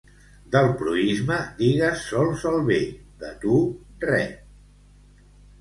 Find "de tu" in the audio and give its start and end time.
3.25-3.61